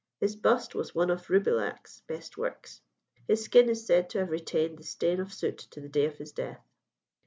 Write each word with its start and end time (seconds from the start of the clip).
His 0.19 0.35
bust 0.35 0.73
was 0.73 0.95
one 0.95 1.11
of 1.11 1.29
Roubilliac's 1.29 1.99
best 2.07 2.35
works. 2.35 2.81
His 3.27 3.43
skin 3.43 3.69
is 3.69 3.85
said 3.85 4.09
to 4.09 4.17
have 4.21 4.31
retained 4.31 4.79
the 4.79 4.83
stain 4.83 5.19
of 5.19 5.31
soot 5.31 5.59
to 5.59 5.79
the 5.79 5.89
day 5.89 6.05
of 6.05 6.17
his 6.17 6.31
death. 6.31 6.65